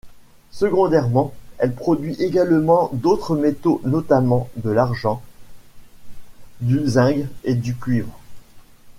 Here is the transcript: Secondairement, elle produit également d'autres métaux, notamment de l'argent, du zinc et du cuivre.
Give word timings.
Secondairement, 0.49 1.31
elle 1.59 1.75
produit 1.75 2.13
également 2.15 2.89
d'autres 2.91 3.35
métaux, 3.35 3.81
notamment 3.85 4.49
de 4.57 4.71
l'argent, 4.71 5.21
du 6.59 6.87
zinc 6.87 7.27
et 7.43 7.53
du 7.53 7.75
cuivre. 7.75 8.19